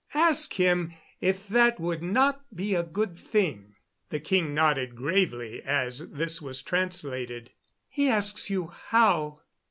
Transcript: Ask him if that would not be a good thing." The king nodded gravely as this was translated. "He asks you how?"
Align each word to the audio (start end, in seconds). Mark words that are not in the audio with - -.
Ask 0.15 0.53
him 0.55 0.95
if 1.19 1.47
that 1.47 1.79
would 1.79 2.01
not 2.01 2.41
be 2.55 2.73
a 2.73 2.81
good 2.81 3.19
thing." 3.19 3.75
The 4.09 4.19
king 4.19 4.51
nodded 4.51 4.95
gravely 4.95 5.61
as 5.61 6.09
this 6.09 6.41
was 6.41 6.63
translated. 6.63 7.51
"He 7.87 8.09
asks 8.09 8.49
you 8.49 8.71
how?" 8.87 9.41